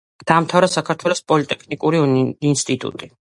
დაამთავრა 0.29 0.69
საქართველოს 0.75 1.21
პოლიტექნიკური 1.33 2.01
ინსტიტუტი. 2.55 3.13